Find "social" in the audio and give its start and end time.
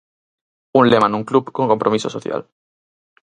2.15-2.41